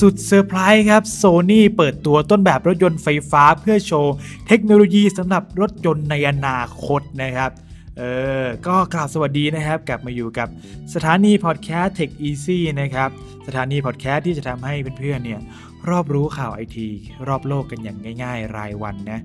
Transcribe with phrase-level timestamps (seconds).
[0.00, 4.14] สุดเซอร์ไพรส์ครับโซนี่เปิดตัวต้นแบบรถยนต์ไฟฟ้าเพื่อโชว์
[4.46, 7.50] เทคโนโลยีสำหรับรถยนต์ในอนาคตนะครับ
[7.98, 8.02] เอ
[8.42, 10.48] อ ก็กล่าวสวัสดีนะครับ กลับมาอยู่กับ
[10.94, 13.10] สถานีพอดแคสต์ Tech Easy นะครับ
[13.46, 15.40] สถานีพอดแคสต์ที่จะทำให้เพื่อนๆเนี่ย
[15.88, 16.88] รอบรู้ข่าวไอที
[17.28, 19.20] รอบโลกกันอย่างง่าย ๆ รายวันนะ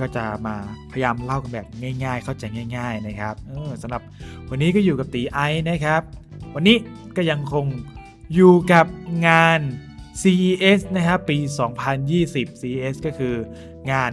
[0.00, 0.56] ก็จะมา
[0.92, 1.66] พยายามเล่ากันแบบ
[2.04, 2.44] ง่าย ๆ เข้าใจ
[2.76, 4.02] ง่าย ๆ นะครับเออสำหรับ
[4.50, 5.38] วันนี้ก็อยู่กับตีไอ
[5.70, 6.02] นะครับ
[6.54, 6.76] วันนี้
[7.16, 7.66] ก็ยังคง
[8.34, 8.86] อยู่กับ
[9.26, 9.60] งาน
[10.20, 11.38] CES นะครับปี
[12.00, 13.34] 2020 CES ก็คือ
[13.90, 14.12] งาน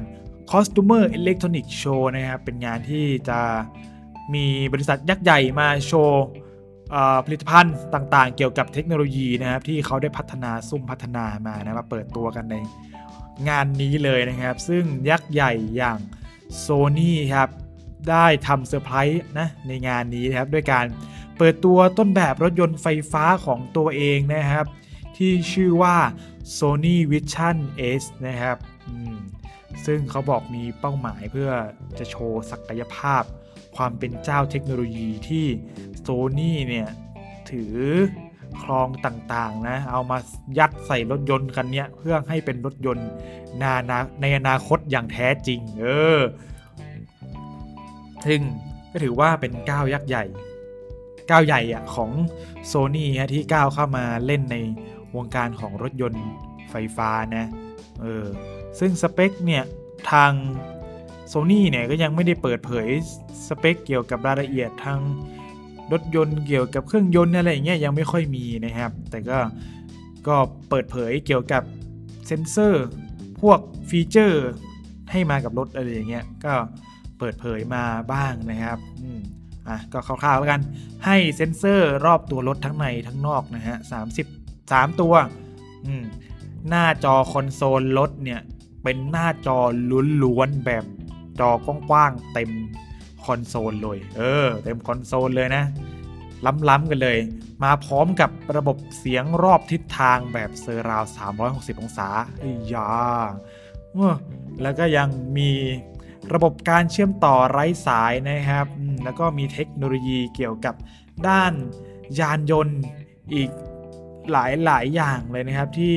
[0.51, 3.39] Customer Electronic Show นะครับเป็นงานที่จะ
[4.33, 6.25] มีบริษัทยักษ์ใหญ่มาโชว์
[7.25, 12.55] ผลิตภัณฑ์ต่างๆ เกี่ยวกับเทคโนโลยีนะครับที่เขาได้พัฒนาซุ่มพัฒนามานะมาเปิดตัวกันใน
[13.49, 15.97] งานนี้เลยนะครับ ซึ่งยักษ์ใหญ่อย่าง
[16.65, 17.49] Sony ครับ
[18.09, 20.85] ได้ทำเซอร์ไพรส์นะในงานนี้นะครับด้วยการ
[21.37, 24.65] เปิดตัวต้นแบบรถยนต์ไฟฟ้าของตัวเองนะครับ
[25.17, 25.97] ที่ชื่อว่า
[26.57, 27.57] Sony Vision
[28.01, 28.57] S นะครับ
[29.85, 31.49] ซึ่งเขาบอกมีเป้าหมายเพื่อ
[31.97, 33.23] จะโชว์ศักยภาพ
[33.75, 35.45] ความเป็นเจ้าเทคโนโลยีที่
[36.05, 36.89] Sony เนี่ย
[37.51, 37.75] ถือ
[38.63, 40.17] ครองต่างๆนะ เอามา
[40.57, 43.09] ยัดใส่รถยนต์คันนี้เพื่อให้เป็นรถยนต์
[43.61, 45.85] นานาในอนาคตอย่างแท้จริง เอ
[46.17, 46.19] อ
[48.25, 48.41] ซึ่ง
[48.91, 50.25] ก็ถือว่าเป็นก้าวยักษ์ใหญ่
[51.29, 52.11] ก้าวใหญ่อะของ
[52.71, 54.57] Sony ฮะที่ก้าวเข้ามาเล่นใน
[55.15, 56.23] วงการของรถยนต์
[56.71, 57.45] ไฟฟ้านะ
[58.01, 58.25] เออ
[58.79, 59.63] ซึ่งสเปคเนี่ย
[60.11, 60.31] ทาง
[61.31, 62.87] Sony เนี่ยก็ยังไม่ได้เปิดเผย
[63.47, 64.99] สเปคเกี่ยวกับรายละเอียดทาง
[65.91, 69.39] รถยนต์เกี่ยวกับเครื่องยนต์อะไรอย่างเงี้ยยังไม่ค่อยมีนะครับ แต่ก็
[70.27, 70.35] ก็
[70.69, 71.63] เปิดเผยเกี่ยวกับ
[72.27, 72.85] เซนเซอร์
[73.41, 73.59] พวก
[73.89, 74.47] ฟีเจอร์
[75.11, 76.53] ให้มากับรถอะไรอย่างเงี้ยก็
[77.19, 77.83] เปิดเผยมา
[78.13, 78.77] บ้างนะครับ
[79.67, 80.61] อะก็คร่าวๆแล้วกัน
[81.05, 83.77] ให้เซ็นเซอร์รอบตัวรถทั้งในทั้งนอกนะฮะ
[84.79, 85.13] 3 ตัว
[86.69, 88.41] หน้าจอคอนโซลรถเนี่ย
[88.83, 89.59] เป็นหน้าจอ
[90.23, 90.83] ล้วนๆแบบ
[91.39, 92.51] จอกว้างๆเต็ม
[93.25, 95.63] คอนโซลเลย เออ เต็มคอนโซลเลยนะ
[96.69, 97.17] ล้ำๆกันเลย
[97.63, 101.03] มาพร้อมกับระบบเสียงรอบทิศทางแบบเซอร์ราว
[101.43, 102.07] 360 องศา
[102.39, 102.89] ไอ้ยา
[104.61, 105.49] แล้วก็ยังมี
[106.33, 108.67] ระบบการเชื่อมต่อไร้สายนะครับ
[109.03, 110.75] แล้วก็มีเทคโนโลยีเกี่ยวกับ
[111.27, 111.53] ด้าน
[112.19, 112.79] ยานยนต์
[113.33, 113.49] อีก
[114.31, 115.95] หลายหลายอย่างเลยนะครับที่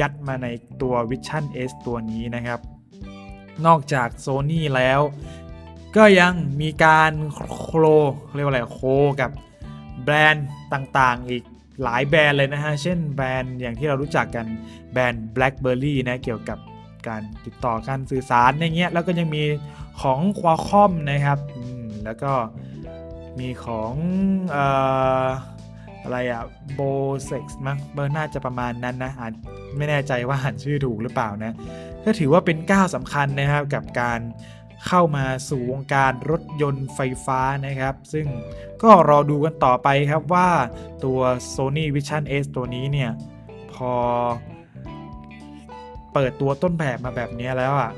[0.00, 0.48] ยัดมาใน
[0.82, 2.60] ตัว Vision S ตัวนี้นะครับ
[3.66, 5.00] นอกจาก Sony แล้ว
[5.96, 7.84] ก็ยังมีการโคล
[8.34, 8.80] เรียกว่าอะไรโค
[9.20, 9.30] กับ
[10.04, 11.44] แบรนด์ต่างๆ อีก
[11.82, 14.46] หลายแบรนด์เลยนะฮะ เช่นแบรนด์อย่างที่เรารู้จักกัน
[14.92, 16.58] แบรนด์ BlackBerry นะ เกี่ยวกับ
[17.08, 19.44] การติดต่อการสื่อสารอย่างเงี้ย แล้วก็ยังมี
[20.00, 21.38] ของควาคอมนะครับ
[22.04, 22.32] แล้วก็
[23.38, 23.92] มีของ
[24.54, 24.56] อ
[25.26, 25.28] อ
[26.04, 26.42] อะไรอะ
[26.74, 26.80] โบ
[27.24, 29.32] เซ็กซ์มั้งเบอร์น่าจะประมาณนั้นนะอ่าน
[29.76, 31.52] ไม่แน่ใจว่าอ่านชื่อถูกหรือเปล่านะ
[32.04, 34.20] ก็ถือว่าเป็นก้าวสำคัญนะครับกับการ
[34.86, 38.26] เข้ามาสู่วงการรถยนต์ไฟฟ้านะครับ ซึ่ง
[38.82, 40.48] ก็รอดูกันต่อไปครับว่า
[41.04, 41.20] ตัว
[41.54, 43.10] Sony Vision S ตัวนี้เนี่ย
[43.74, 43.92] พอ
[46.12, 47.90] เปิดตัวต้นแบบมาแบบนี้แล้วอะ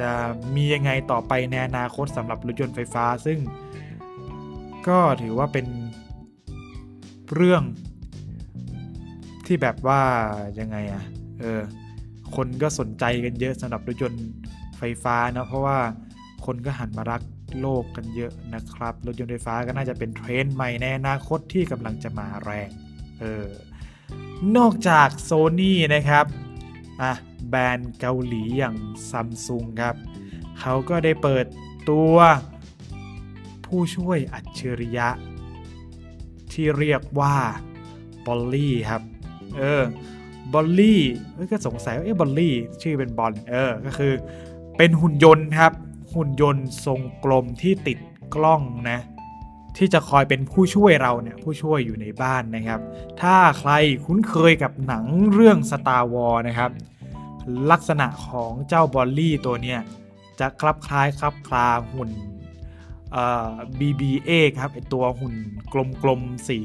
[0.08, 0.10] ะ
[0.54, 3.38] มียังไงต่อไปในอนาคตสำหรับรถยนต์ไฟฟ้า ซึ่ง
[4.88, 5.66] ก็ถือว่าเป็น
[7.34, 7.62] เรื่อง
[9.46, 10.02] ที่แบบว่า
[10.58, 11.04] ยังไงอะ่ะ
[11.40, 11.60] เออ
[12.36, 14.26] คนก็สนใจกันเยอะสำหรับรถยนต์
[14.78, 15.78] ไฟฟ้านะเพราะว่า
[16.46, 17.22] คนก็หันมารัก
[17.60, 22.70] โลกกันเยอะนะครับ รถยนต์ไฟฟ้าก็น่าจะเป็นเทรนด์ใหม่ในอนาคตที่กำลังจะมาแรง
[23.20, 23.48] เออ
[24.56, 26.26] นอกจากโซนี่นะครับ
[27.02, 27.12] อะ
[27.48, 28.76] แบรนด์เกาหลีอย่าง
[29.10, 29.96] ซัมซุงครับ
[30.60, 31.46] เขาก็ได้เปิด
[31.90, 32.16] ตัว
[33.66, 35.08] ผู้ช่วยอัจฉริยะ
[36.56, 37.36] ที่เรียกว่า
[38.26, 39.02] Ballie ครับ
[39.56, 39.82] เออ
[40.52, 41.02] Ballie
[41.52, 44.12] ก็สงสัยว่าเอ๊ะ Ballie ชื่อเป็นบอลเออก็คือ
[44.76, 45.72] เป็นหุ่นยนต์ครับ
[46.14, 47.98] หุ่นยนต์ทรงกลมที่ติด
[48.34, 48.98] กล้องนะ
[49.76, 52.80] ที่จะคอยเป็นผู้ช่วยเราเนี่ยผู้ช่วยอยู่ในบ้านนะครับ
[53.20, 53.72] ถ้าใคร
[54.04, 56.70] คุ้นเคยกับหนังเรื่อง Star Wars นะครับ
[57.70, 59.80] ลักษณะของเจ้า Ballie ตัวเนี้ย
[60.40, 62.10] จะคลับคล้ายคลับคลาหุ่น
[63.12, 65.34] เอ่อ BB-8 ครับไอตัวหุ่น
[66.02, 66.60] กลมๆ สี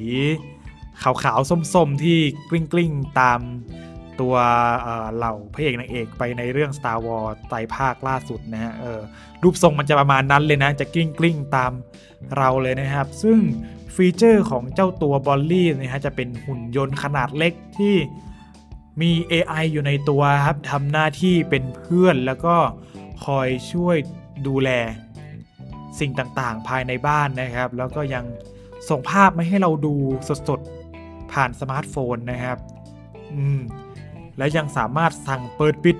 [1.03, 3.41] ขาวๆ ส้มๆ ที่กลิ้งๆ ตาม
[4.21, 4.35] ตัว
[5.15, 8.73] เหล่าพระเอกนางเอกไปในเรื่อง Star Wars ไตรภาคล่าสุดนะฮะ
[9.43, 11.71] รูปทรงมันจะประมาณนั้นเลยนะ จะกลิ้งกลิ้งตาม
[12.37, 13.39] เราเลยนะครับ ซึ่ง
[13.95, 17.95] ฟีเจอร์ของเจ้าตัว Ballie นะฮะจะเป็นหุ่นยนต์ขนาดเล็กที่
[19.01, 22.55] มี AI อยู่ในตัวครับทำหน้าที่เป็นเพื่อนแล้วก็
[23.25, 23.97] คอยช่วย
[24.47, 24.69] ดูแล
[25.99, 28.25] สิ่งต่างๆ ภายในบ้านนะครับ แล้วก็ยัง
[28.89, 29.95] ส่งภาพมาให้เราดู
[30.49, 32.57] สดๆ ผ่านสมาร์ทโฟนนะครับ
[33.33, 33.61] อืม
[34.37, 35.97] แล้วยังสามารถสั่งเปิดปิด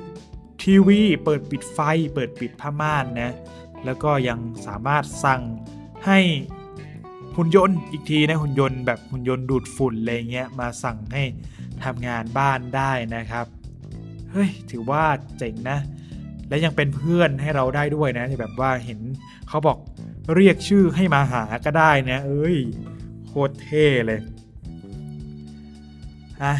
[0.62, 1.80] ทีวี เปิดปิดไฟ
[2.14, 3.32] เปิดปิดผ้าม่านนะ
[3.86, 5.42] แล้วก็ยังสามารถสั่ง
[6.06, 6.20] ให้
[7.36, 11.24] หุ่นยนต์อีกทีนะหุ่นยนต์แบบหุ่นยนต์ดูดฝุ่นอะไรเงี้ยมาสั่งให้
[11.84, 13.46] ทำงานบ้านได้นะครับ
[14.32, 15.04] เฮ้ย ถือว่า
[15.38, 15.80] เจ๋งนะ
[16.48, 19.00] และยังเป็นเพื่อนให้เราได้ด้วยนะแบบว่าเห็น
[19.52, 19.78] เขาบอก
[20.36, 22.58] เรียกชื่อให้มาหาก็ได้นะเอ้ย
[23.28, 24.20] โคตรเท่เลย
[26.44, 26.54] อะ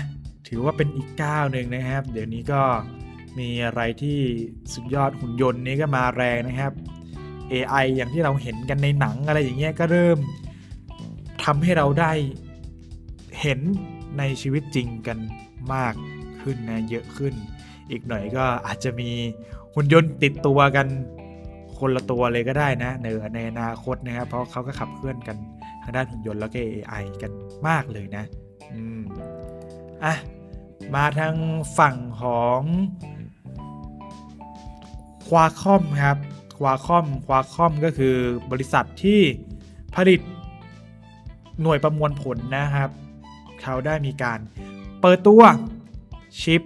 [0.48, 2.62] ถือว่าเป็นอีกก้าวหนึ่งนะครับ เดี๋ยวนี้ก็
[3.40, 4.20] มีอะไรที่
[4.74, 6.74] สุดยอดหุ่นยนต์นี้ก็มาแรงนะครับ
[7.52, 10.18] AI อย่างที่เราเห็นกันในหนังอะไรอย่างเงี้ยก็เริ่ม
[11.44, 12.12] ทำให้เราได้
[13.42, 13.60] เห็น
[14.18, 15.18] ในชีวิตจริงกัน
[15.74, 15.94] มาก
[16.42, 17.34] ขึ้นนะเยอะขึ้น
[17.92, 19.10] อีกหน่อยก็อาจจะมี
[19.74, 20.88] หุ่นยนต์ติดตัวกัน
[21.82, 25.38] คนละตัวเลยก็ได้นะในในอนาคตนะครับเพราะเขาก็ขับเคลื่อนกัน
[25.84, 27.32] ทางด้านหุ่นยนต์แล้วก็ AI กัน
[27.68, 28.24] มากเลยนะ
[28.74, 29.02] อืม
[30.04, 30.16] อะ
[30.96, 31.36] มาทาง
[31.78, 32.62] ฝั่งของ
[35.28, 36.18] ควาคอมครับ
[36.60, 38.16] ควาคอมควาคอมก็คือ
[38.52, 39.20] บริษัทที่
[39.96, 40.22] ผลิต
[41.62, 42.90] หน่วยประมวลผลนะครับ
[43.62, 44.40] เขาได้มีการ
[45.02, 45.42] เปิดตัว
[46.42, 46.62] ชิป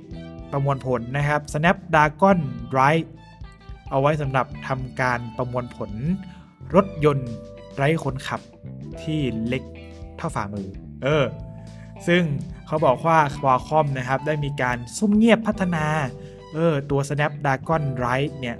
[0.51, 2.39] ประมวลผลนะครับ Snapdragon
[2.73, 3.07] Drive
[3.89, 5.91] เอาไว้สำหรับทำการประมวลผล
[6.75, 7.31] รถยนต์
[7.75, 8.41] ไร้คนขับ
[9.01, 9.63] ที่เล็ก
[10.17, 10.67] เท่าฝ่ามือ
[11.03, 11.25] เออ
[12.07, 12.23] ซึ่ง
[12.67, 15.85] เขาบอกว่า Qualcomm นะครับ ได้มีการซุ่มเงียบพัฒนา
[16.53, 18.57] เออ ตัว Snapdragon Drive เนี่ย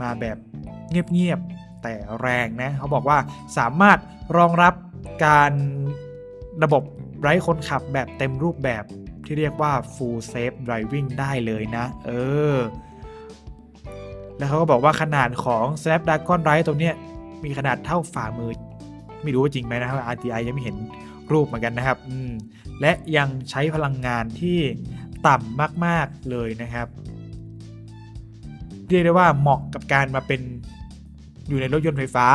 [0.00, 0.36] มาแบบ
[0.90, 3.18] เงียบๆ แต่แรงนะ เขาบอกว่า
[3.58, 3.98] สามารถ
[4.36, 4.74] รองรับ
[5.26, 5.52] การ
[6.62, 6.82] ระบบ
[7.20, 8.84] ไร้คนขับแบบเต็มรูปแบบ
[9.24, 12.10] ที่เรียกว่า full safe driving ได้เลยนะ เอ
[12.54, 12.56] อ
[14.38, 16.94] แล้วเขาก็บอกว่าขนาดของ Snapdragon Ride ตัวเนี้ย
[17.44, 18.52] มีขนาดเท่าฝ่ามือ
[19.22, 20.76] ไม่รู้ว่าจริงไหมนะครับ RTI ยังไม่เห็น
[21.32, 22.30] รูปเหมือนกันนะครับอืม
[22.80, 24.58] และยังใช้พลังงานที่
[25.26, 26.86] ต่ำมากๆเลยนะครับ
[28.88, 30.40] เรียกได้ว่าเหมาะกับการมาเป็น
[31.48, 32.26] อยู่ในรถยนต์ไฟฟ้า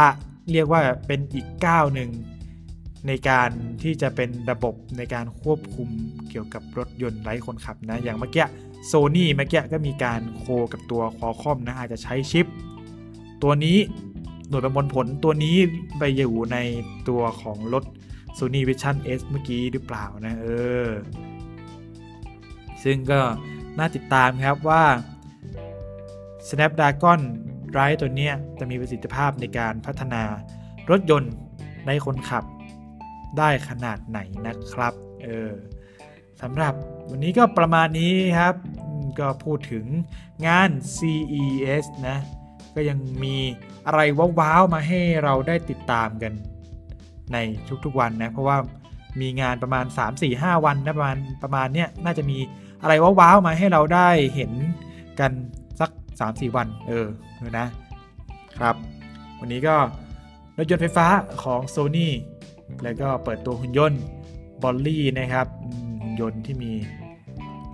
[0.52, 2.10] เรียกว่าเป็นอีกก้าวหนึ่ง
[3.08, 3.50] ในการ
[3.84, 5.90] ที่จะเป็นระบบในการควบคุม
[6.30, 8.46] เกี่ยวกับรถยนต์ไร้คนขับนะ อย่างเมื่อกี้
[8.86, 12.46] โซนี่เมื่อกี้ก็มีการโคกับตัวคอคอมนะอาจจะใช้ชิป
[13.44, 13.78] ตัวนี้
[14.50, 15.58] หน่วยประมวลผลตัวนี้
[15.98, 16.58] ไปอยู่ใน
[17.10, 17.84] ตัวของรถ
[18.38, 20.48] Sony Vision S เมื่อกี้หรือเปล่านะเอ
[20.86, 20.90] อ
[22.84, 23.20] ซึ่งก็
[23.78, 24.84] น่าติดตามครับว่า
[26.50, 27.22] Snapdragon
[27.78, 30.24] Ride ตัวนี้จะมีประสิทธิภาพในการพัฒนา
[30.90, 31.34] รถยนต์
[31.88, 32.44] ในคนขับ
[33.38, 34.94] ได้ขนาดไหนนะครับ
[35.24, 35.52] เออ
[36.42, 36.74] สำหรับ
[37.10, 38.56] วันนี้ก็ประมาณนี้ครับ
[39.20, 39.86] ก็พูดถึง
[40.48, 42.18] งาน CES นะ
[42.76, 43.36] ก็ยังมี
[43.86, 44.02] อะไร
[44.40, 46.34] ว้าวๆมาให้เราได้ติดตามกัน
[47.34, 47.38] ใน
[47.86, 48.58] ทุกๆวันนะ เพราะว่า
[49.22, 49.86] มีงานประมาณ
[50.26, 52.38] 3-4-5 วันนะประมาณประมาณเนี้ยน่าจะมี
[52.82, 54.52] อะไรว้าวๆมาให้เราได้เห็น
[55.20, 55.32] กัน
[55.80, 55.90] สัก
[56.22, 57.08] 3-4 วัน เออ
[57.58, 57.68] นะ
[58.58, 58.76] ครับ
[59.40, 59.76] วันนี้ก็
[60.58, 61.08] รถยนต์ไฟฟ้า
[61.44, 62.10] ของ Sony
[62.84, 64.02] แล้วก็เปิดตัวหุ่นยนต์
[64.62, 65.48] บอลลี่นะครับ
[66.02, 66.72] หุ่นยนต์ที่มี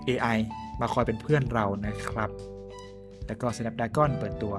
[0.08, 0.38] AI
[0.80, 2.30] มาคอยเป็นเพื่อนเรานะครับ
[3.26, 4.54] แล้วก็ Snapdragon เปิดตัว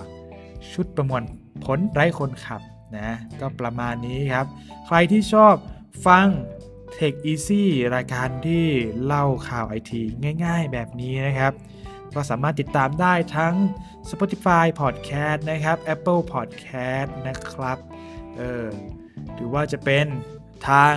[0.72, 1.24] ชุดประมวล
[1.64, 2.62] ผลไร้คนขับ
[2.98, 3.10] นะ
[3.40, 4.46] ก็ประมาณนี้ครับ
[4.86, 5.54] ใครที่ชอบ
[6.08, 6.28] ฟัง
[6.98, 7.64] Tech Easy
[7.96, 8.66] รายการที่
[9.04, 10.02] เล่าข่าวไอที
[10.46, 11.54] ง่ายๆแบบนี้นะครับ
[12.16, 13.54] ก็สามารถติดตามได้ทั้ง
[14.10, 17.78] Spotify Podcast นะครับ Apple Podcast นะครับ
[18.38, 18.68] เออ
[19.40, 20.06] หรือว่าจะเป็น
[20.70, 20.96] ทาง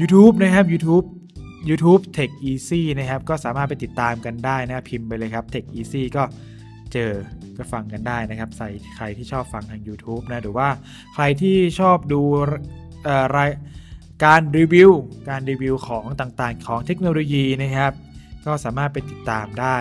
[0.00, 1.06] YouTube นะครับ YouTube
[1.68, 6.22] YouTube Tech Easy นะครับ ก็สามารถไปติดตามกันได้นะครับพิมพ์ไปเลยครับ Tech Easy ก็
[6.92, 7.12] เจอ
[7.56, 10.68] ก็ฟังกันได้นะครับ ใส่ใครที่ชอบฟังทาง YouTube นะ หรือว่า
[11.14, 12.20] ใครที่ชอบดู
[13.36, 13.50] ราย
[14.24, 14.90] การรีวิว
[15.28, 17.92] การรีวิวของต่างๆ ของเทคโนโลยีนะครับ
[18.46, 19.78] ก็สามารถไปติดตามได้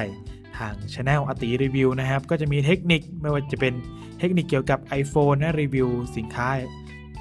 [0.57, 3.73] ทางช anel อติรีวิวนะครับ ก็จะมีเทคนิคไม่ว่าจะเป็น
[4.19, 6.49] เทคนิคเกี่ยวกับ iPhone นะรีวิวสินค้า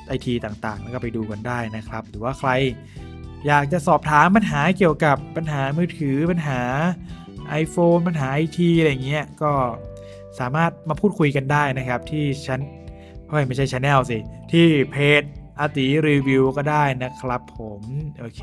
[0.09, 2.51] ไอทีต่างๆ แล้วก็ไปดูกันได้นะครับ หรือว่าใคร
[3.47, 6.61] อยากจะสอบถามปัญหาเกี่ยวกับปัญหามือถือปัญหา
[7.63, 9.53] iPhone ปัญหาไอทีอะไรเงี้ยก็
[10.39, 12.61] สามารถมาพูดคุยกันได้นะครับ ที่ชั้น
[13.29, 14.19] เฮ้ยไม่ใช่ช anel สิ
[14.53, 15.23] ที่เพจ
[15.59, 17.83] อาติรีวิวก็ได้นะครับผม
[18.21, 18.43] โอเค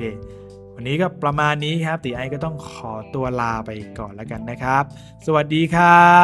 [0.76, 4.84] วันนี้ก็ประมาณนี้ครับตีไอก็ต้องขอตัวลาไปก่อนแล้วกันนะครับ
[5.26, 6.18] สวัสดีครั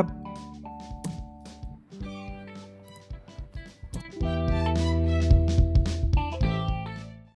[0.00, 0.17] บ